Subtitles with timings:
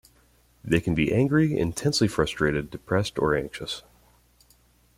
[0.63, 3.83] They can be angry, intensely frustrated, depressed, or anxious.